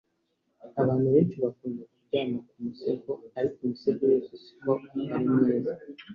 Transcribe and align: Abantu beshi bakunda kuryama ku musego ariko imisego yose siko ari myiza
Abantu 0.81 1.07
beshi 1.13 1.37
bakunda 1.45 1.81
kuryama 1.91 2.39
ku 2.47 2.55
musego 2.65 3.11
ariko 3.37 3.57
imisego 3.65 4.01
yose 4.13 4.31
siko 4.43 4.71
ari 5.15 5.25
myiza 5.35 5.73